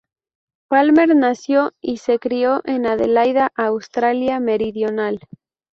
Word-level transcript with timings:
Palmer 0.67 1.15
nació 1.15 1.73
y 1.79 1.97
se 1.97 2.17
crio 2.17 2.61
en 2.65 2.87
Adelaida, 2.87 3.51
Australia 3.55 4.39
Meridional. 4.39 5.19